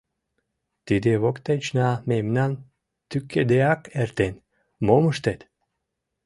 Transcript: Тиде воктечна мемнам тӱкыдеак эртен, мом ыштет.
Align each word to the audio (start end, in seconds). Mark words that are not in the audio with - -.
Тиде 0.85 1.11
воктечна 1.23 1.89
мемнам 2.09 2.51
тӱкыдеак 3.09 3.81
эртен, 4.01 4.33
мом 4.85 5.03
ыштет. 5.11 5.41